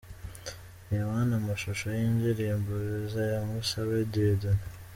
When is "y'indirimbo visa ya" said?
1.97-3.41